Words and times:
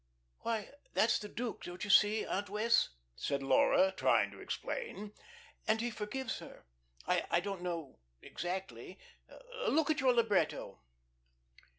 "Why, 0.39 0.71
that's 0.93 1.19
the 1.19 1.29
duke, 1.29 1.63
don't 1.65 1.83
you 1.83 1.91
see, 1.91 2.25
Aunt 2.25 2.49
Wess'?" 2.49 2.89
said 3.15 3.43
Laura 3.43 3.91
trying 3.95 4.31
to 4.31 4.39
explain. 4.39 5.13
"And 5.67 5.79
he 5.79 5.91
forgives 5.91 6.39
her. 6.39 6.65
I 7.05 7.39
don't 7.39 7.61
know 7.61 7.99
exactly. 8.19 8.97
Look 9.67 9.91
at 9.91 9.99
your 9.99 10.13
libretto." 10.15 10.81